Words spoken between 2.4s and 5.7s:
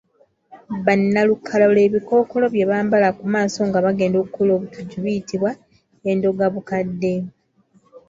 bye bambala ku maaso nga bagenda okukola obutujju biyitibwa